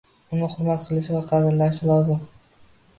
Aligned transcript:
Uni 0.37 0.47
hurmat 0.53 0.87
qilishi 0.89 1.15
va 1.17 1.23
qadrlashi 1.29 1.95
lozim. 1.95 2.29